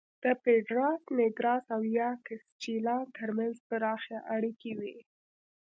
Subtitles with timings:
[0.23, 4.97] د پېډراس نېګراس او یاکسچیلان ترمنځ پراخې اړیکې وې